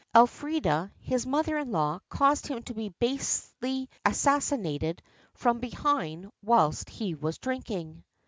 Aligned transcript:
Elfrida, 0.15 0.91
his 0.99 1.27
mother 1.27 1.59
in 1.59 1.69
law, 1.71 1.99
caused 2.09 2.47
him 2.47 2.63
to 2.63 2.73
be 2.73 2.89
basely 2.97 3.87
assassinated 4.03 4.99
from 5.35 5.59
behind 5.59 6.27
whilst 6.41 6.89
he 6.89 7.13
was 7.13 7.37
drinking. 7.37 8.03